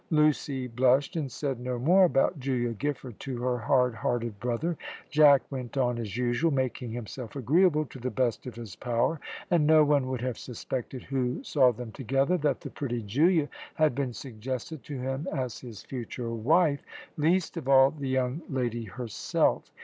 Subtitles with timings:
[0.09, 4.75] Lucy blushed, and said no more about Julia Giffard to her hard hearted brother.
[5.11, 9.19] Jack went on as usual, making himself agreeable, to the best of his power,
[9.51, 13.93] and no one would have suspected who saw them together, that the pretty Julia had
[13.93, 16.81] been suggested to him as his future wife,
[17.15, 19.71] least of all the young lady herself.